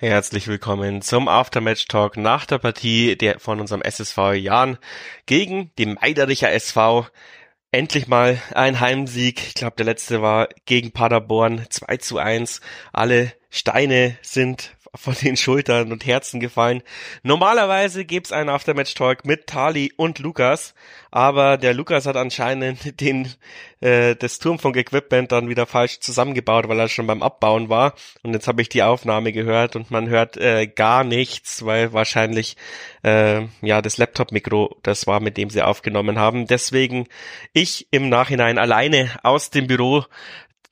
Herzlich 0.00 0.46
willkommen 0.46 1.02
zum 1.02 1.26
Aftermatch 1.26 1.88
Talk 1.88 2.16
nach 2.16 2.46
der 2.46 2.58
Partie 2.58 3.16
der 3.16 3.40
von 3.40 3.58
unserem 3.58 3.82
SSV 3.82 4.34
Jan 4.34 4.78
gegen 5.26 5.72
die 5.76 5.86
Meidericher 5.86 6.52
SV. 6.52 7.08
Endlich 7.72 8.06
mal 8.06 8.40
ein 8.54 8.78
Heimsieg. 8.78 9.42
Ich 9.48 9.54
glaube, 9.54 9.74
der 9.74 9.86
letzte 9.86 10.22
war 10.22 10.50
gegen 10.66 10.92
Paderborn 10.92 11.66
2 11.68 11.96
zu 11.96 12.18
1. 12.18 12.60
Alle 12.92 13.32
Steine 13.50 14.16
sind 14.22 14.76
von 14.98 15.14
den 15.14 15.36
Schultern 15.36 15.92
und 15.92 16.04
Herzen 16.04 16.40
gefallen. 16.40 16.82
Normalerweise 17.22 18.04
gibt's 18.04 18.32
einen 18.32 18.48
Aftermatch-Talk 18.48 19.24
mit 19.24 19.46
Tali 19.46 19.92
und 19.96 20.18
Lukas, 20.18 20.74
aber 21.10 21.56
der 21.56 21.74
Lukas 21.74 22.06
hat 22.06 22.16
anscheinend 22.16 23.00
den 23.00 23.32
äh, 23.80 24.16
das 24.16 24.38
Turmfunk-Equipment 24.38 25.32
dann 25.32 25.48
wieder 25.48 25.66
falsch 25.66 26.00
zusammengebaut, 26.00 26.68
weil 26.68 26.80
er 26.80 26.88
schon 26.88 27.06
beim 27.06 27.22
Abbauen 27.22 27.68
war. 27.68 27.94
Und 28.22 28.34
jetzt 28.34 28.48
habe 28.48 28.60
ich 28.62 28.68
die 28.68 28.82
Aufnahme 28.82 29.32
gehört 29.32 29.76
und 29.76 29.90
man 29.90 30.08
hört 30.08 30.36
äh, 30.36 30.66
gar 30.66 31.04
nichts, 31.04 31.64
weil 31.64 31.92
wahrscheinlich 31.92 32.56
äh, 33.04 33.42
ja 33.62 33.80
das 33.82 33.98
Laptop-Mikro 33.98 34.76
das 34.82 35.06
war, 35.06 35.20
mit 35.20 35.36
dem 35.36 35.50
sie 35.50 35.62
aufgenommen 35.62 36.18
haben. 36.18 36.46
Deswegen 36.46 37.06
ich 37.52 37.86
im 37.90 38.08
Nachhinein 38.08 38.58
alleine 38.58 39.10
aus 39.22 39.50
dem 39.50 39.66
Büro 39.66 40.04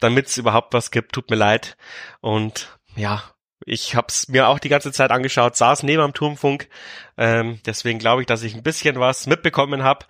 damit 0.01 0.27
es 0.27 0.37
überhaupt 0.37 0.74
was 0.74 0.90
gibt, 0.90 1.12
tut 1.12 1.30
mir 1.30 1.37
leid. 1.37 1.77
Und 2.20 2.79
ja, 2.96 3.23
ich 3.65 3.95
habe 3.95 4.09
es 4.09 4.28
mir 4.28 4.48
auch 4.48 4.59
die 4.59 4.69
ganze 4.69 4.92
Zeit 4.92 5.10
angeschaut, 5.10 5.56
saß 5.56 5.83
neben 5.83 6.02
am 6.02 6.15
Turmfunk. 6.15 6.69
Ähm, 7.16 7.60
deswegen 7.65 7.98
glaube 7.98 8.23
ich, 8.23 8.27
dass 8.27 8.42
ich 8.42 8.55
ein 8.55 8.62
bisschen 8.62 9.01
was 9.01 9.26
mitbekommen 9.26 9.82
habe. 9.82 10.07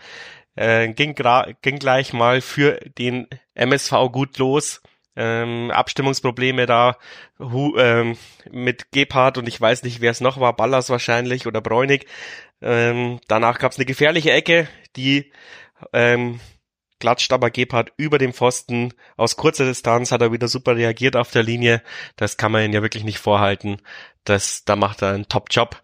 Äh, 0.56 0.88
ging, 0.88 1.14
ging 1.14 1.78
gleich 1.78 2.12
mal 2.12 2.40
für 2.40 2.80
den 2.98 3.28
MSV 3.54 4.10
gut 4.10 4.38
los. 4.38 4.82
Ähm, 5.18 5.70
Abstimmungsprobleme 5.70 6.66
da 6.66 6.98
hu, 7.38 7.76
ähm, 7.78 8.18
mit 8.50 8.92
Gebhardt 8.92 9.38
und 9.38 9.48
ich 9.48 9.58
weiß 9.58 9.82
nicht, 9.82 10.02
wer 10.02 10.10
es 10.10 10.20
noch 10.20 10.38
war, 10.40 10.54
Ballas 10.54 10.90
wahrscheinlich 10.90 11.46
oder 11.46 11.62
Bräunig. 11.62 12.06
Ähm, 12.60 13.20
danach 13.26 13.58
gab 13.58 13.72
es 13.72 13.78
eine 13.78 13.86
gefährliche 13.86 14.32
Ecke, 14.32 14.68
die 14.94 15.32
ähm, 15.94 16.40
klatscht 17.00 17.32
aber 17.32 17.50
Gebhardt 17.50 17.92
über 17.96 18.18
dem 18.18 18.32
Pfosten. 18.32 18.94
Aus 19.16 19.36
kurzer 19.36 19.64
Distanz 19.64 20.12
hat 20.12 20.22
er 20.22 20.32
wieder 20.32 20.48
super 20.48 20.76
reagiert 20.76 21.16
auf 21.16 21.30
der 21.30 21.42
Linie. 21.42 21.82
Das 22.16 22.36
kann 22.36 22.52
man 22.52 22.64
ihn 22.64 22.72
ja 22.72 22.82
wirklich 22.82 23.04
nicht 23.04 23.18
vorhalten. 23.18 23.80
Das, 24.24 24.64
da 24.64 24.76
macht 24.76 25.02
er 25.02 25.14
einen 25.14 25.28
Top-Job. 25.28 25.80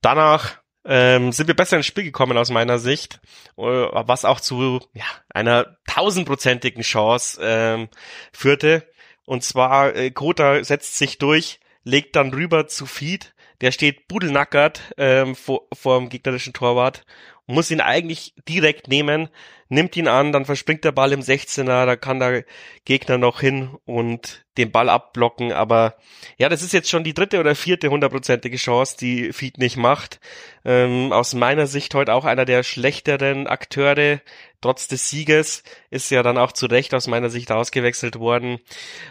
Danach 0.00 0.62
ähm, 0.84 1.32
sind 1.32 1.46
wir 1.46 1.56
besser 1.56 1.76
ins 1.76 1.86
Spiel 1.86 2.04
gekommen 2.04 2.36
aus 2.36 2.50
meiner 2.50 2.78
Sicht, 2.78 3.20
äh, 3.56 3.62
was 3.62 4.24
auch 4.24 4.40
zu 4.40 4.80
ja, 4.94 5.04
einer 5.32 5.76
tausendprozentigen 5.86 6.82
Chance 6.82 7.40
ähm, 7.42 7.88
führte. 8.32 8.88
Und 9.24 9.44
zwar, 9.44 9.94
äh, 9.94 10.10
Kota 10.10 10.62
setzt 10.64 10.98
sich 10.98 11.18
durch, 11.18 11.60
legt 11.84 12.16
dann 12.16 12.34
rüber 12.34 12.66
zu 12.66 12.86
Feed, 12.86 13.34
der 13.60 13.70
steht 13.70 14.08
budelnackert 14.08 14.92
ähm, 14.96 15.36
vor, 15.36 15.68
vor 15.72 15.98
dem 15.98 16.08
gegnerischen 16.08 16.52
Torwart 16.52 17.04
muss 17.46 17.70
ihn 17.70 17.80
eigentlich 17.80 18.34
direkt 18.48 18.88
nehmen, 18.88 19.28
nimmt 19.68 19.96
ihn 19.96 20.08
an, 20.08 20.32
dann 20.32 20.44
verspringt 20.44 20.84
der 20.84 20.92
Ball 20.92 21.12
im 21.12 21.20
16er, 21.20 21.86
da 21.86 21.96
kann 21.96 22.20
der 22.20 22.44
Gegner 22.84 23.18
noch 23.18 23.40
hin 23.40 23.76
und 23.84 24.44
den 24.58 24.70
Ball 24.70 24.88
abblocken, 24.88 25.52
aber 25.52 25.96
ja, 26.36 26.48
das 26.48 26.62
ist 26.62 26.72
jetzt 26.72 26.90
schon 26.90 27.04
die 27.04 27.14
dritte 27.14 27.40
oder 27.40 27.54
vierte 27.54 27.88
hundertprozentige 27.88 28.58
Chance, 28.58 28.96
die 29.00 29.32
Feed 29.32 29.58
nicht 29.58 29.76
macht. 29.76 30.20
Ähm, 30.64 31.12
aus 31.12 31.34
meiner 31.34 31.66
Sicht 31.66 31.94
heute 31.94 32.12
auch 32.14 32.24
einer 32.24 32.44
der 32.44 32.62
schlechteren 32.62 33.46
Akteure, 33.46 34.20
trotz 34.60 34.88
des 34.88 35.08
Sieges, 35.08 35.62
ist 35.90 36.10
ja 36.10 36.22
dann 36.22 36.38
auch 36.38 36.52
zu 36.52 36.66
Recht 36.66 36.94
aus 36.94 37.06
meiner 37.06 37.30
Sicht 37.30 37.50
ausgewechselt 37.50 38.18
worden. 38.18 38.60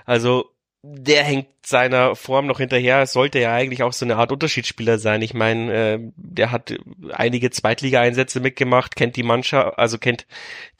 Also 0.05 0.51
der 0.83 1.23
hängt 1.23 1.47
seiner 1.63 2.15
Form 2.15 2.47
noch 2.47 2.57
hinterher. 2.57 3.01
Es 3.01 3.13
sollte 3.13 3.39
ja 3.39 3.53
eigentlich 3.53 3.83
auch 3.83 3.93
so 3.93 4.03
eine 4.03 4.15
Art 4.15 4.31
Unterschiedsspieler 4.31 4.97
sein. 4.97 5.21
Ich 5.21 5.35
meine, 5.35 5.73
äh, 5.73 5.99
der 6.15 6.51
hat 6.51 6.73
einige 7.11 7.51
Zweitligaeinsätze 7.51 8.39
mitgemacht, 8.39 8.95
kennt 8.95 9.15
die 9.15 9.23
Mannschaft, 9.23 9.77
also 9.77 9.99
kennt 9.99 10.25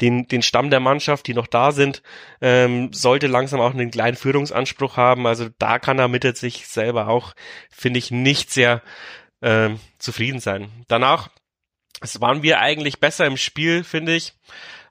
den, 0.01 0.28
den 0.28 0.41
Stamm 0.41 0.72
der 0.72 0.79
Mannschaft, 0.79 1.28
die 1.28 1.35
noch 1.35 1.45
da 1.45 1.72
sind, 1.72 2.01
ähm, 2.41 2.91
sollte 2.91 3.28
langsam 3.28 3.59
auch 3.59 3.73
einen 3.73 3.91
kleinen 3.91 4.17
Führungsanspruch 4.17 4.97
haben. 4.97 5.28
Also 5.28 5.50
da 5.59 5.78
kann 5.78 6.00
er 6.00 6.07
mit 6.07 6.22
sich 6.35 6.67
selber 6.67 7.07
auch, 7.07 7.34
finde 7.69 8.00
ich, 8.00 8.09
nicht 8.09 8.51
sehr 8.51 8.81
ähm, 9.44 9.79
zufrieden 10.00 10.40
sein. 10.40 10.69
Danach 10.88 11.29
waren 12.19 12.41
wir 12.41 12.59
eigentlich 12.59 13.00
besser 13.00 13.28
im 13.28 13.38
Spiel, 13.38 13.84
finde 13.84 14.16
ich. 14.16 14.34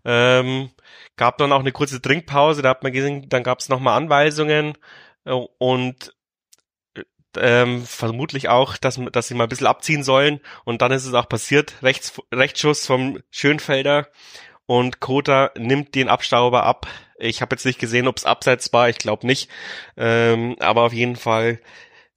Ähm, 0.04 0.70
gab 1.16 1.38
dann 1.38 1.52
auch 1.52 1.60
eine 1.60 1.72
kurze 1.72 2.00
Trinkpause, 2.00 2.62
da 2.62 2.70
hat 2.70 2.82
man 2.82 2.92
gesehen, 2.92 3.28
dann 3.28 3.42
gab 3.42 3.60
es 3.60 3.68
nochmal 3.68 3.96
Anweisungen 3.96 4.76
äh, 5.24 5.32
und 5.32 6.14
ähm, 7.36 7.84
vermutlich 7.84 8.48
auch, 8.48 8.76
dass, 8.76 9.00
dass 9.12 9.28
sie 9.28 9.34
mal 9.34 9.44
ein 9.44 9.48
bisschen 9.48 9.66
abziehen 9.66 10.02
sollen. 10.02 10.40
Und 10.64 10.82
dann 10.82 10.92
ist 10.92 11.06
es 11.06 11.14
auch 11.14 11.28
passiert, 11.28 11.74
Rechts, 11.82 12.20
Rechtsschuss 12.32 12.86
vom 12.86 13.20
Schönfelder. 13.30 14.08
Und 14.66 15.00
Kota 15.00 15.50
nimmt 15.56 15.94
den 15.94 16.08
Abstauber 16.08 16.62
ab. 16.62 16.86
Ich 17.18 17.42
habe 17.42 17.54
jetzt 17.54 17.66
nicht 17.66 17.80
gesehen, 17.80 18.06
ob 18.06 18.16
es 18.16 18.24
abseits 18.24 18.72
war, 18.72 18.88
ich 18.88 18.98
glaube 18.98 19.26
nicht, 19.26 19.50
ähm, 19.96 20.56
aber 20.60 20.82
auf 20.82 20.92
jeden 20.92 21.16
Fall 21.16 21.60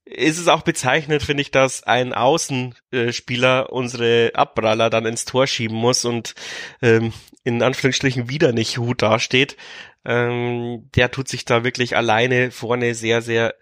ist 0.04 0.38
es 0.38 0.48
auch 0.48 0.62
bezeichnet, 0.62 1.22
finde 1.22 1.40
ich, 1.42 1.50
dass 1.50 1.82
ein 1.82 2.12
Außenspieler 2.12 3.72
unsere 3.72 4.32
Abpraller 4.34 4.90
dann 4.90 5.06
ins 5.06 5.24
Tor 5.24 5.46
schieben 5.46 5.76
muss 5.76 6.04
und 6.04 6.34
ähm, 6.82 7.12
in 7.42 7.62
Anführungsstrichen 7.62 8.28
wieder 8.28 8.52
nicht 8.52 8.78
Hut 8.78 9.02
dasteht. 9.02 9.56
Ähm, 10.04 10.90
der 10.94 11.10
tut 11.10 11.28
sich 11.28 11.46
da 11.46 11.64
wirklich 11.64 11.96
alleine 11.96 12.50
vorne 12.50 12.94
sehr, 12.94 13.22
sehr 13.22 13.54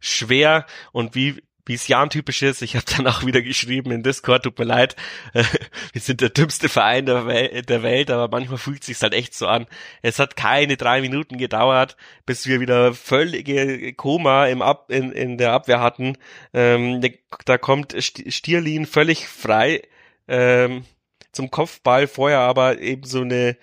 schwer 0.00 0.66
und 0.92 1.14
wie 1.14 1.42
wie 1.66 1.74
es 1.74 1.88
Jan 1.88 2.10
typisch 2.10 2.42
ist, 2.42 2.62
ich 2.62 2.76
habe 2.76 2.84
dann 2.96 3.06
auch 3.06 3.24
wieder 3.24 3.40
geschrieben 3.42 3.90
in 3.90 4.02
Discord, 4.02 4.44
tut 4.44 4.58
mir 4.58 4.64
leid, 4.64 4.96
wir 5.32 6.00
sind 6.00 6.20
der 6.20 6.28
dümmste 6.28 6.68
Verein 6.68 7.06
der, 7.06 7.26
Wel 7.26 7.62
der 7.62 7.82
Welt, 7.82 8.10
aber 8.10 8.28
manchmal 8.28 8.58
fühlt 8.58 8.82
es 8.82 8.86
sich 8.86 9.00
halt 9.00 9.14
echt 9.14 9.34
so 9.34 9.46
an. 9.46 9.66
Es 10.02 10.18
hat 10.18 10.36
keine 10.36 10.76
drei 10.76 11.00
Minuten 11.00 11.38
gedauert, 11.38 11.96
bis 12.26 12.46
wir 12.46 12.60
wieder 12.60 12.92
völlige 12.92 13.92
Koma 13.94 14.46
im 14.46 14.62
Ab 14.62 14.90
in, 14.90 15.12
in 15.12 15.38
der 15.38 15.52
Abwehr 15.52 15.80
hatten. 15.80 16.18
Ähm, 16.52 17.00
da 17.46 17.58
kommt 17.58 17.94
Stierlin 17.98 18.86
völlig 18.86 19.26
frei 19.26 19.82
ähm, 20.28 20.84
zum 21.32 21.50
Kopfball, 21.50 22.06
vorher 22.06 22.40
aber 22.40 22.80
eben 22.80 23.04
so 23.04 23.22
eine 23.22 23.56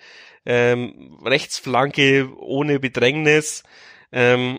ähm, 0.44 1.18
Rechtsflanke 1.24 2.28
ohne 2.38 2.80
Bedrängnis. 2.80 3.62
Ähm, 4.10 4.58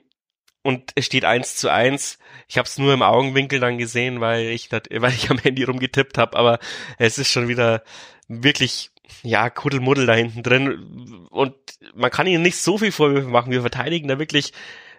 und 0.63 0.91
es 0.95 1.05
steht 1.05 1.25
eins 1.25 1.55
zu 1.57 1.69
eins. 1.69 2.17
Ich 2.47 2.57
habe 2.57 2.67
es 2.67 2.77
nur 2.77 2.93
im 2.93 3.01
Augenwinkel 3.01 3.59
dann 3.59 3.77
gesehen, 3.77 4.21
weil 4.21 4.47
ich 4.47 4.71
weil 4.71 5.13
ich 5.13 5.29
am 5.29 5.37
Handy 5.37 5.63
rumgetippt 5.63 6.17
habe, 6.17 6.37
aber 6.37 6.59
es 6.97 7.17
ist 7.17 7.29
schon 7.29 7.47
wieder 7.47 7.83
wirklich 8.27 8.91
ja 9.21 9.49
Kuddelmuddel 9.49 10.05
da 10.05 10.13
hinten 10.13 10.43
drin 10.43 11.27
und 11.29 11.55
man 11.93 12.09
kann 12.09 12.27
ihnen 12.27 12.41
nicht 12.41 12.57
so 12.57 12.77
viel 12.77 12.91
Vorwürfe 12.91 13.27
machen. 13.27 13.51
Wir 13.51 13.61
verteidigen 13.61 14.07
da 14.07 14.19
wirklich 14.19 14.53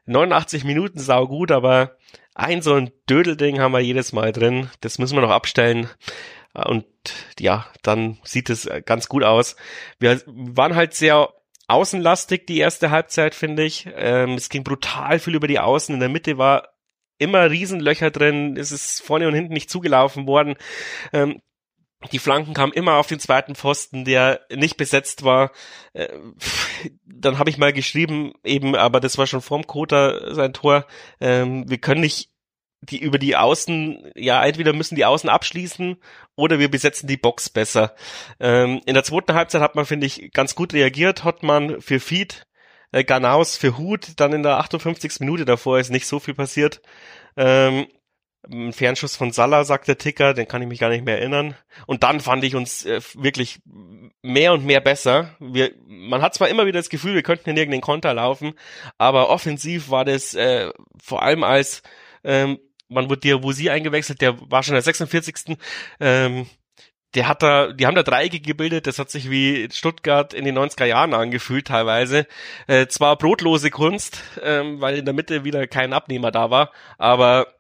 89 0.07 0.65
Minuten 0.65 0.99
sau 0.99 1.27
gut, 1.27 1.51
aber 1.51 1.97
ein 2.35 2.63
so 2.63 2.75
ein 2.75 2.91
Dödelding 3.09 3.61
haben 3.61 3.73
wir 3.73 3.81
jedes 3.81 4.13
Mal 4.13 4.33
drin. 4.33 4.69
Das 4.81 4.99
müssen 4.99 5.17
wir 5.17 5.23
noch 5.23 5.31
abstellen. 5.31 5.89
Und 6.53 6.87
ja, 7.39 7.67
dann 7.83 8.19
sieht 8.23 8.51
es 8.51 8.69
ganz 8.85 9.09
gut 9.09 9.25
aus. 9.25 9.57
Wir 9.99 10.21
waren 10.27 10.75
halt 10.75 10.95
sehr 10.95 11.33
außenlastig 11.69 12.47
die 12.47 12.59
erste 12.59 12.91
Halbzeit, 12.91 13.35
finde 13.35 13.65
ich. 13.65 13.89
Ähm, 13.95 14.35
es 14.35 14.49
ging 14.49 14.65
brutal 14.65 15.19
viel 15.19 15.35
über 15.35 15.49
die 15.49 15.61
Außen. 15.61 15.95
In 15.95 16.01
der 16.01 16.09
Mitte 16.09 16.39
war 16.39 16.69
immer 17.19 17.51
Riesenlöcher 17.51 18.11
drin. 18.11 18.57
Es 18.57 18.73
ist 18.73 19.03
vorne 19.03 19.29
und 19.29 19.35
hinten 19.35 19.53
nicht 19.53 19.71
zugelaufen 19.71 20.27
worden. 20.27 20.57
Ähm, 21.13 21.41
die 22.13 22.19
Flanken 22.19 22.53
kamen 22.53 22.73
immer 22.73 22.95
auf 22.97 23.07
den 23.07 23.19
zweiten 23.19 23.55
Pfosten, 23.55 24.05
der 24.05 24.41
nicht 24.55 24.77
besetzt 24.77 25.25
war. 25.25 25.53
Äh, 25.95 26.09
dann 27.07 27.39
habe 27.39 27.51
ich 27.51 27.59
mal 27.59 27.73
geschrieben, 27.73 28.33
eben, 28.45 28.77
aber 28.77 29.01
das 29.01 29.17
war 29.17 29.27
schon 29.27 29.41
vorm 29.41 29.67
Kota 29.67 30.35
sein 30.35 30.53
Tor. 30.53 30.87
Ähm, 31.21 31.69
wir 31.69 31.79
können 31.79 32.03
nicht 32.03 32.34
die 32.91 32.99
über 32.99 33.19
die 33.19 33.37
Außen, 33.37 34.13
ja, 34.15 34.45
entweder 34.45 34.73
müssen 34.73 34.97
die 34.97 35.05
Außen 35.05 35.29
abschließen 35.29 35.97
oder 36.37 36.59
wir 36.59 36.71
besetzen 36.71 37.07
die 37.07 37.17
Box 37.17 37.51
besser. 37.51 37.95
Ähm, 38.41 38.81
in 38.87 38.95
der 38.95 39.05
zweiten 39.05 39.35
Halbzeit 39.35 39.63
hat 39.63 39.75
man, 39.75 39.87
finde 39.87 40.07
ich, 40.07 40.33
ganz 40.33 40.55
gut 40.55 40.73
reagiert. 40.73 41.25
Hottmann 41.25 41.81
für 41.81 42.01
Feed, 42.01 42.47
äh, 42.93 43.05
Ganaus 43.05 43.57
für 43.57 43.79
Hut, 43.79 44.13
dann 44.17 44.33
in 44.33 44.43
der 44.43 44.59
58. 44.59 45.21
Minute 45.21 45.45
davor 45.45 45.79
ist 45.79 45.91
nicht 45.91 46.07
so 46.07 46.19
viel 46.21 46.35
passiert. 46.35 46.83
Ähm, 47.37 47.87
ein 48.51 48.73
Fernschuss 48.73 49.17
von 49.17 49.33
Salah, 49.33 49.65
sagt 49.65 49.89
der 49.89 49.99
Ticker, 49.99 50.35
den 50.35 50.47
kann 50.47 50.61
ich 50.63 50.69
mich 50.69 50.79
gar 50.79 50.91
nicht 50.91 51.05
mehr 51.05 51.19
erinnern. 51.19 51.55
Und 51.87 52.03
dann 52.03 52.21
fand 52.21 52.45
ich 52.45 52.55
uns 52.55 52.85
äh, 52.85 53.01
wirklich 53.15 53.61
mehr 54.23 54.53
und 54.53 54.65
mehr 54.65 54.81
besser. 54.81 55.35
Wir, 55.41 55.73
man 55.87 56.23
hat 56.23 56.35
zwar 56.35 56.49
immer 56.49 56.67
wieder 56.67 56.79
das 56.79 56.91
Gefühl, 56.91 57.15
wir 57.15 57.23
könnten 57.23 57.51
in 57.51 57.57
irgendeinen 57.57 57.81
Konter 57.81 58.13
laufen, 58.15 58.55
aber 58.99 59.31
offensiv 59.31 59.91
war 59.91 60.05
das 60.05 60.35
äh, 60.35 60.71
vor 61.03 61.23
allem 61.23 61.43
als 61.43 61.83
ähm, 62.23 62.59
wann 62.95 63.09
wurde 63.11 63.21
Diawusi 63.21 63.71
eingewechselt? 63.71 64.21
Der 64.21 64.39
war 64.51 64.63
schon 64.63 64.75
der 64.75 64.83
46. 64.83 65.57
Ähm, 66.01 66.47
der 67.15 67.29
hat 67.29 67.43
da, 67.43 67.73
die 67.73 67.87
haben 67.87 67.95
da 67.95 68.03
Dreiecke 68.03 68.41
gebildet, 68.41 68.87
das 68.87 68.99
hat 68.99 69.11
sich 69.11 69.31
wie 69.31 69.69
Stuttgart 69.71 70.35
in 70.35 70.45
den 70.45 70.59
90er 70.59 70.85
Jahren 70.85 71.15
angefühlt 71.15 71.69
teilweise. 71.69 72.27
Äh, 72.67 72.89
zwar 72.89 73.17
brotlose 73.17 73.71
Kunst, 73.71 74.23
ähm, 74.43 74.81
weil 74.81 74.99
in 74.99 75.05
der 75.05 75.15
Mitte 75.15 75.45
wieder 75.45 75.67
kein 75.67 75.93
Abnehmer 75.93 76.31
da 76.31 76.51
war, 76.51 76.73
aber 76.99 77.55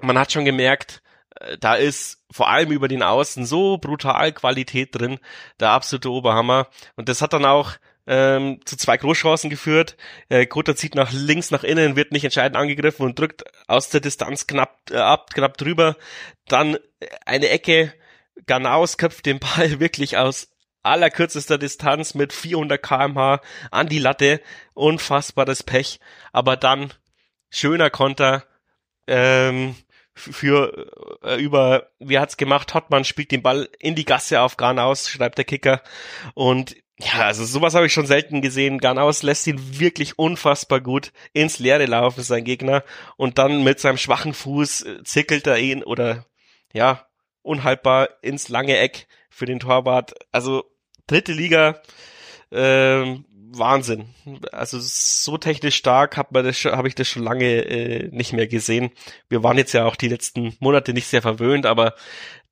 man 0.00 0.18
hat 0.18 0.32
schon 0.32 0.44
gemerkt, 0.44 1.02
äh, 1.40 1.56
da 1.58 1.74
ist 1.74 2.24
vor 2.30 2.50
allem 2.50 2.70
über 2.70 2.88
den 2.88 3.02
Außen 3.02 3.46
so 3.46 3.78
brutal 3.78 4.32
Qualität 4.32 4.94
drin, 4.94 5.18
der 5.60 5.70
absolute 5.70 6.10
Oberhammer. 6.10 6.68
Und 6.96 7.08
das 7.08 7.22
hat 7.22 7.32
dann 7.32 7.44
auch 7.44 7.72
ähm, 8.12 8.60
zu 8.66 8.76
zwei 8.76 8.98
Großchancen 8.98 9.48
geführt. 9.48 9.96
Äh, 10.28 10.44
Kota 10.44 10.76
zieht 10.76 10.94
nach 10.94 11.12
links, 11.12 11.50
nach 11.50 11.64
innen, 11.64 11.96
wird 11.96 12.12
nicht 12.12 12.24
entscheidend 12.24 12.58
angegriffen 12.58 13.06
und 13.06 13.18
drückt 13.18 13.44
aus 13.68 13.88
der 13.88 14.02
Distanz 14.02 14.46
knapp 14.46 14.90
äh, 14.90 14.96
ab, 14.96 15.32
knapp 15.32 15.56
drüber. 15.56 15.96
Dann 16.46 16.76
eine 17.24 17.48
Ecke, 17.48 17.94
Ganaus 18.44 18.98
köpft 18.98 19.24
den 19.24 19.38
Ball 19.38 19.80
wirklich 19.80 20.18
aus 20.18 20.50
allerkürzester 20.82 21.56
Distanz 21.56 22.12
mit 22.12 22.34
400 22.34 22.82
kmh 22.82 23.40
an 23.70 23.86
die 23.88 23.98
Latte. 23.98 24.42
Unfassbares 24.74 25.62
Pech. 25.62 25.98
Aber 26.32 26.58
dann 26.58 26.92
schöner 27.48 27.88
Konter. 27.88 28.44
Ähm, 29.06 29.74
für 30.14 30.90
äh, 31.22 31.42
über, 31.42 31.88
wie 31.98 32.18
hat's 32.18 32.36
gemacht? 32.36 32.74
Hottmann 32.74 33.04
spielt 33.04 33.30
den 33.30 33.42
Ball 33.42 33.70
in 33.78 33.94
die 33.94 34.04
Gasse 34.04 34.42
auf 34.42 34.58
Garnaus, 34.58 35.08
schreibt 35.08 35.38
der 35.38 35.46
Kicker. 35.46 35.82
Und 36.34 36.76
ja, 36.98 37.26
also 37.26 37.44
sowas 37.44 37.74
habe 37.74 37.86
ich 37.86 37.92
schon 37.92 38.06
selten 38.06 38.42
gesehen. 38.42 38.78
Garnaus 38.78 39.22
lässt 39.22 39.46
ihn 39.46 39.80
wirklich 39.80 40.18
unfassbar 40.18 40.80
gut 40.80 41.12
ins 41.32 41.58
Leere 41.58 41.86
laufen, 41.86 42.22
sein 42.22 42.44
Gegner. 42.44 42.84
Und 43.16 43.38
dann 43.38 43.64
mit 43.64 43.80
seinem 43.80 43.98
schwachen 43.98 44.34
Fuß 44.34 44.82
äh, 44.82 45.02
zickelt 45.04 45.46
er 45.46 45.58
ihn 45.58 45.82
oder 45.82 46.26
ja, 46.72 47.06
unhaltbar 47.42 48.08
ins 48.22 48.48
lange 48.48 48.76
Eck 48.78 49.06
für 49.30 49.46
den 49.46 49.60
Torwart. 49.60 50.14
Also 50.30 50.64
dritte 51.06 51.32
Liga, 51.32 51.80
ähm, 52.50 53.24
Wahnsinn. 53.58 54.06
Also 54.50 54.78
so 54.80 55.38
technisch 55.38 55.76
stark 55.76 56.16
habe 56.16 56.42
ich 56.88 56.94
das 56.94 57.08
schon 57.08 57.22
lange 57.22 57.64
äh, 57.64 58.08
nicht 58.10 58.32
mehr 58.32 58.46
gesehen. 58.46 58.90
Wir 59.28 59.42
waren 59.42 59.58
jetzt 59.58 59.72
ja 59.72 59.84
auch 59.84 59.96
die 59.96 60.08
letzten 60.08 60.56
Monate 60.60 60.92
nicht 60.92 61.06
sehr 61.06 61.22
verwöhnt, 61.22 61.66
aber 61.66 61.94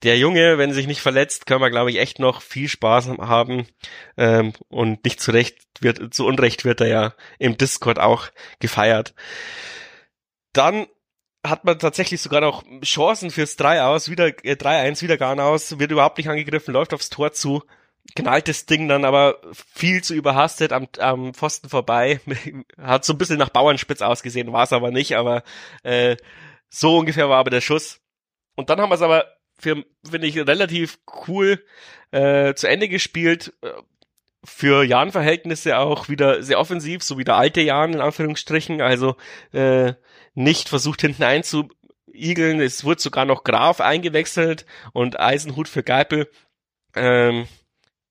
der 0.03 0.19
Junge, 0.19 0.59
wenn 0.59 0.73
sich 0.73 0.87
nicht 0.87 1.01
verletzt, 1.01 1.47
können 1.47 1.61
wir 1.61 1.71
glaube 1.71 1.91
ich 1.91 1.99
echt 1.99 2.19
noch 2.19 2.43
viel 2.43 2.69
Spaß 2.69 3.09
haben 3.19 3.67
ähm, 4.17 4.53
und 4.69 5.05
nicht 5.05 5.21
zu 5.21 5.31
Recht 5.31 5.59
wird 5.81 6.15
zu 6.15 6.27
Unrecht 6.27 6.65
wird 6.65 6.81
er 6.81 6.89
ja 6.89 7.15
im 7.39 7.57
Discord 7.57 7.99
auch 7.99 8.29
gefeiert. 8.59 9.15
Dann 10.53 10.87
hat 11.45 11.65
man 11.65 11.79
tatsächlich 11.79 12.21
sogar 12.21 12.41
noch 12.41 12.65
Chancen 12.85 13.31
fürs 13.31 13.57
3 13.57 13.83
aus, 13.85 14.11
wieder 14.11 14.27
äh, 14.45 14.55
3-1 14.55 15.03
wieder 15.03 15.17
gar 15.17 15.39
aus, 15.39 15.79
wird 15.79 15.91
überhaupt 15.91 16.19
nicht 16.19 16.29
angegriffen, 16.29 16.75
läuft 16.75 16.93
aufs 16.93 17.09
Tor 17.11 17.33
zu 17.33 17.63
knallt 18.15 18.49
das 18.49 18.67
Ding 18.67 18.89
dann 18.89 19.05
aber 19.05 19.41
viel 19.53 20.03
zu 20.03 20.15
überhastet 20.15 20.73
am, 20.73 20.89
am 20.99 21.35
Pfosten 21.35 21.69
vorbei. 21.69 22.21
Hat 22.79 23.05
so 23.05 23.13
ein 23.13 23.19
bisschen 23.19 23.39
nach 23.39 23.51
Bauernspitz 23.51 24.03
ausgesehen, 24.03 24.53
war 24.53 24.65
es 24.65 24.73
aber 24.73 24.91
nicht, 24.91 25.17
aber 25.17 25.43
äh, 25.83 26.17
so 26.69 26.99
ungefähr 26.99 27.29
war 27.29 27.39
aber 27.39 27.51
der 27.51 27.61
Schuss. 27.61 28.01
Und 28.57 28.71
dann 28.71 28.81
haben 28.81 28.91
wir 28.91 28.95
es 28.95 29.03
aber 29.03 29.27
finde 29.63 30.27
ich, 30.27 30.37
relativ 30.39 30.99
cool 31.29 31.65
äh, 32.11 32.55
zu 32.55 32.69
Ende 32.69 32.89
gespielt. 32.89 33.53
Für 34.43 34.85
Jan-Verhältnisse 34.85 35.77
auch 35.77 36.09
wieder 36.09 36.43
sehr 36.43 36.59
offensiv, 36.59 37.03
so 37.03 37.19
wie 37.19 37.25
der 37.25 37.37
alte 37.37 37.61
Jan 37.61 37.93
in 37.93 38.01
Anführungsstrichen. 38.01 38.81
Also 38.81 39.17
äh, 39.53 39.95
nicht 40.35 40.71
versucht 40.71 41.03
hinten 41.03 41.25
einzuigeln. 41.25 42.61
Es 42.61 42.85
wurde 42.85 43.03
sogar 43.03 43.27
noch 43.27 43.45
Graf 43.45 43.81
eingewechselt 43.81 44.65
und 44.93 45.21
Eisenhut 45.21 45.69
für 45.69 45.83
Geipel. 45.83 46.31
Ähm, 46.95 47.47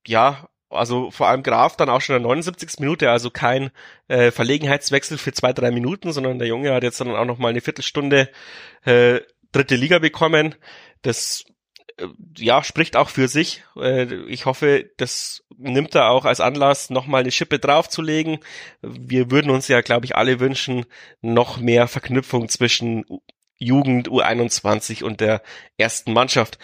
ja, 0.08 0.50
also 0.70 1.10
vor 1.12 1.28
allem 1.28 1.44
Graf 1.44 1.76
dann 1.76 1.90
auch 1.90 2.02
schon 2.02 2.16
in 2.16 2.22
der 2.22 2.30
79. 2.30 2.80
Minute, 2.80 3.10
also 3.10 3.32
kein 3.32 3.72
äh, 4.08 4.32
Verlegenheitswechsel 4.32 5.18
für 5.18 5.34
zwei, 5.34 5.52
drei 5.52 5.72
Minuten, 5.72 6.12
sondern 6.14 6.40
der 6.40 6.48
Junge 6.48 6.74
hat 6.74 6.84
jetzt 6.84 7.02
dann 7.02 7.16
auch 7.16 7.26
noch 7.26 7.40
mal 7.40 7.50
eine 7.50 7.62
Viertelstunde 7.62 8.30
äh, 8.86 9.20
dritte 9.52 9.76
Liga 9.76 10.00
bekommen. 10.00 10.56
Das 11.02 11.44
äh, 11.98 12.08
ja, 12.38 12.64
spricht 12.64 12.96
auch 12.96 13.10
für 13.10 13.28
sich. 13.28 13.64
Äh, 13.78 14.14
ich 14.28 14.46
hoffe, 14.46 14.92
das 14.98 15.44
nimmt 15.58 15.96
er 15.96 16.12
auch 16.12 16.26
als 16.26 16.40
Anlass, 16.40 16.92
nochmal 16.92 17.22
eine 17.22 17.32
Schippe 17.32 17.58
draufzulegen. 17.58 18.40
Wir 18.82 19.32
würden 19.32 19.50
uns 19.50 19.68
ja, 19.68 19.82
glaube 19.82 20.06
ich, 20.06 20.16
alle 20.16 20.40
wünschen, 20.40 20.86
noch 21.22 21.58
mehr 21.58 21.88
Verknüpfung 21.88 22.48
zwischen 22.48 23.06
Jugend 23.58 24.08
U21 24.08 25.04
und 25.04 25.20
der 25.20 25.42
ersten 25.78 26.14
Mannschaft 26.14 26.60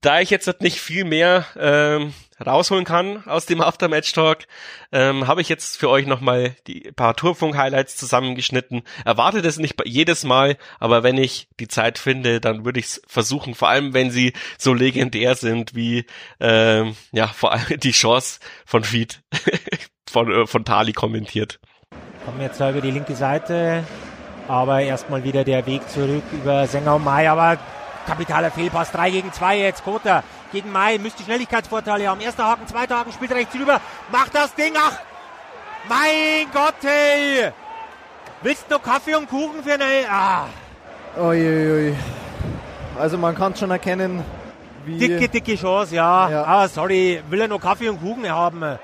da 0.00 0.20
ich 0.20 0.30
jetzt 0.30 0.60
nicht 0.60 0.80
viel 0.80 1.04
mehr 1.04 1.44
ähm, 1.58 2.14
rausholen 2.44 2.84
kann 2.84 3.24
aus 3.26 3.46
dem 3.46 3.60
Aftermatch-Talk, 3.60 4.46
ähm, 4.90 5.26
habe 5.26 5.42
ich 5.42 5.48
jetzt 5.48 5.76
für 5.76 5.90
euch 5.90 6.06
nochmal 6.06 6.56
die 6.66 6.90
paar 6.92 7.14
Tourfunk-Highlights 7.14 7.96
zusammengeschnitten. 7.96 8.82
Erwartet 9.04 9.44
es 9.44 9.58
nicht 9.58 9.76
jedes 9.84 10.24
Mal, 10.24 10.56
aber 10.80 11.02
wenn 11.02 11.18
ich 11.18 11.48
die 11.60 11.68
Zeit 11.68 11.98
finde, 11.98 12.40
dann 12.40 12.64
würde 12.64 12.80
ich 12.80 12.86
es 12.86 13.02
versuchen, 13.06 13.54
vor 13.54 13.68
allem 13.68 13.92
wenn 13.92 14.10
sie 14.10 14.32
so 14.56 14.72
legendär 14.72 15.34
sind 15.34 15.74
wie 15.74 16.06
ähm, 16.40 16.96
ja 17.12 17.26
vor 17.26 17.52
allem 17.52 17.66
die 17.80 17.92
Chance 17.92 18.40
von 18.64 18.84
Feed 18.84 19.22
von, 20.10 20.32
äh, 20.32 20.46
von 20.46 20.64
Tali 20.64 20.92
kommentiert. 20.92 21.60
Kommen 22.24 22.40
jetzt 22.40 22.60
da 22.60 22.70
über 22.70 22.80
die 22.80 22.90
linke 22.90 23.14
Seite, 23.14 23.84
aber 24.48 24.80
erstmal 24.80 25.24
wieder 25.24 25.44
der 25.44 25.66
Weg 25.66 25.88
zurück 25.90 26.22
über 26.32 26.66
Sänger 26.66 26.96
und 26.96 27.04
Mai, 27.04 27.28
aber 27.28 27.58
Kapitaler 28.06 28.50
Fehlpass, 28.50 28.92
3 28.92 29.10
gegen 29.10 29.32
2 29.32 29.58
jetzt. 29.58 29.84
Kota 29.84 30.22
gegen 30.52 30.70
Mai, 30.70 30.98
müsste 30.98 31.22
Schnelligkeitsvorteile 31.22 32.08
haben. 32.08 32.20
Erster 32.20 32.44
Haken, 32.44 32.66
zweiter 32.66 32.98
Haken, 32.98 33.12
spielt 33.12 33.32
rechts 33.32 33.54
rüber, 33.54 33.80
macht 34.10 34.34
das 34.34 34.54
Ding, 34.54 34.74
ach, 34.76 34.98
mein 35.88 36.46
Gott, 36.52 36.74
hey. 36.82 37.50
Willst 38.42 38.66
du 38.68 38.74
noch 38.74 38.82
Kaffee 38.82 39.14
und 39.14 39.28
Kuchen 39.28 39.62
für 39.62 39.74
eine, 39.74 40.06
ah. 40.10 40.46
Uiuiui. 41.16 41.94
Also 42.98 43.16
man 43.18 43.34
kann 43.34 43.56
schon 43.56 43.70
erkennen, 43.70 44.22
wie... 44.84 44.98
Dicke, 44.98 45.28
dicke 45.28 45.56
Chance, 45.56 45.94
ja. 45.94 46.28
ja. 46.28 46.44
Ah, 46.44 46.68
sorry, 46.68 47.22
will 47.30 47.40
er 47.40 47.48
noch 47.48 47.60
Kaffee 47.60 47.88
und 47.88 48.00
Kuchen 48.00 48.28
haben. 48.28 48.78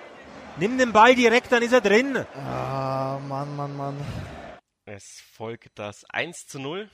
Nimm 0.57 0.79
den 0.79 0.93
Ball 0.93 1.15
direkt, 1.15 1.53
dann 1.53 1.63
ist 1.63 1.73
er 1.73 1.81
drin. 1.81 2.25
Ah, 2.51 3.19
Mann, 3.29 3.55
Mann, 3.57 3.77
Mann. 3.77 3.97
Es 4.91 5.23
folgt 5.37 5.79
das 5.79 6.07
1 6.09 6.47
zu 6.47 6.59
0. 6.59 6.89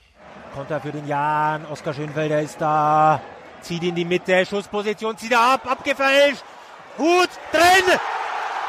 Konter 0.53 0.81
für 0.81 0.91
den 0.91 1.07
Jan. 1.07 1.65
Oskar 1.65 1.93
Schönfelder 1.93 2.41
ist 2.41 2.59
da. 2.59 3.21
Zieht 3.61 3.83
in 3.83 3.95
die 3.95 4.03
Mitte. 4.03 4.45
Schussposition. 4.45 5.17
Zieht 5.17 5.31
er 5.31 5.53
ab. 5.53 5.65
Abgefälscht. 5.65 6.43
Hut 6.97 7.29
drin. 7.53 7.99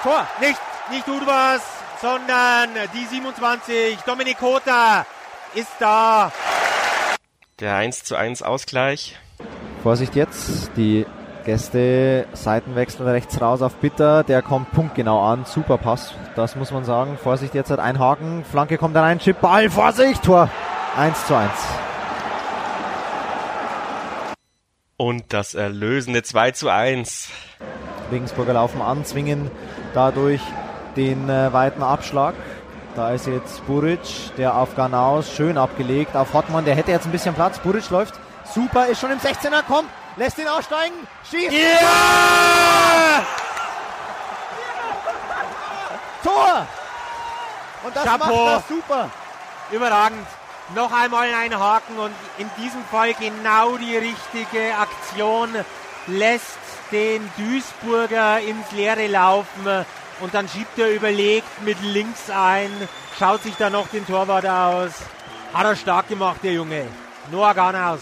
Tor. 0.05 0.29
Nicht, 0.41 0.61
nicht 0.93 1.09
Udwas, 1.09 1.61
sondern 2.01 2.71
die 2.95 3.05
27. 3.05 3.99
Dominik 4.07 4.39
Kota 4.39 5.05
ist 5.55 5.73
da. 5.81 6.31
Der 7.59 7.75
1 7.75 8.05
zu 8.05 8.15
1 8.15 8.43
Ausgleich. 8.43 9.19
Vorsicht 9.83 10.15
jetzt. 10.15 10.71
Die 10.77 11.05
Gäste 11.47 12.27
Seitenwechsel 12.33 13.07
rechts 13.07 13.41
raus 13.41 13.63
auf 13.63 13.77
Bitter, 13.77 14.25
der 14.25 14.43
kommt 14.43 14.73
punktgenau 14.73 15.23
an, 15.23 15.45
super 15.45 15.79
Pass, 15.79 16.13
das 16.35 16.57
muss 16.57 16.73
man 16.73 16.85
sagen. 16.85 17.17
Vorsicht 17.23 17.55
jetzt 17.55 17.71
hat 17.71 17.79
ein 17.79 18.01
Haken, 18.01 18.45
Flanke 18.45 18.79
kommt 18.79 18.97
da 18.97 19.03
rein, 19.03 19.21
Chip, 19.21 19.41
Ball, 19.41 19.71
Vorsicht, 19.71 20.25
Tor 20.25 20.51
1 20.97 21.27
zu 21.29 21.37
1. 21.37 21.49
Und 24.97 25.33
das 25.33 25.55
erlösende 25.55 26.25
2 26.25 26.51
zu 26.51 26.69
1. 26.69 27.29
Regensburger 28.11 28.55
laufen 28.55 28.83
an, 28.83 29.05
zwingen 29.05 29.49
dadurch 29.95 30.41
den 30.97 31.31
äh, 31.31 31.53
weiten 31.53 31.85
Abschlag. 31.85 32.35
Da 32.97 33.13
ist 33.13 33.29
jetzt 33.29 33.65
Buric, 33.69 34.35
der 34.37 34.57
auf 34.57 34.75
Ganaus 34.75 35.33
schön 35.33 35.59
abgelegt, 35.59 36.17
auf 36.17 36.35
Hottmann, 36.35 36.65
der 36.65 36.75
hätte 36.75 36.91
jetzt 36.91 37.07
ein 37.07 37.13
bisschen 37.13 37.37
Platz. 37.37 37.61
Buric 37.61 37.89
läuft 37.91 38.15
super, 38.53 38.87
ist 38.87 39.01
schon 39.01 39.13
im 39.13 39.19
16er, 39.19 39.63
kommt, 39.63 39.89
lässt 40.17 40.39
ihn 40.39 40.49
aussteigen, 40.49 40.95
schießt. 41.31 41.53
Ja! 41.53 43.27
Tor! 46.23 46.67
Und 47.85 47.97
das 47.97 48.05
Chapeau. 48.05 48.45
macht 48.45 48.65
er 48.69 48.75
super. 48.75 49.11
Überragend. 49.71 50.27
Noch 50.75 50.93
einmal 50.93 51.29
ein 51.33 51.57
Haken 51.57 51.97
und 51.97 52.15
in 52.39 52.51
diesem 52.57 52.85
Fall 52.87 53.15
genau 53.15 53.77
die 53.77 53.97
richtige 53.97 54.77
Aktion. 54.77 55.55
Lässt 56.09 56.59
den 56.91 57.31
Duisburger 57.37 58.41
ins 58.41 58.73
Leere 58.73 59.07
laufen 59.07 59.85
und 60.21 60.35
dann 60.35 60.49
schiebt 60.49 60.79
er 60.79 60.91
überlegt 60.91 61.63
mit 61.63 61.81
links 61.83 62.31
ein, 62.31 62.71
schaut 63.19 63.43
sich 63.43 63.55
da 63.57 63.71
noch 63.71 63.89
den 63.89 64.07
Torwart 64.07 64.47
aus. 64.47 64.93
Hat 65.53 65.65
er 65.65 65.77
stark 65.77 66.09
gemacht, 66.09 66.41
der 66.43 66.53
Junge. 66.53 66.87
Noah 67.31 67.55
Garnaus. 67.55 68.01